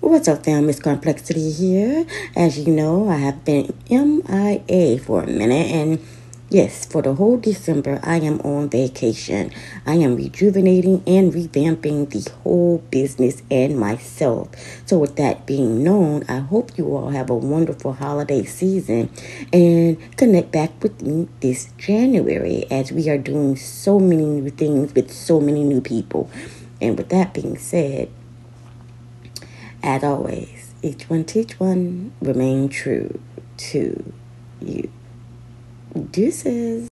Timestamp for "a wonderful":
17.30-17.94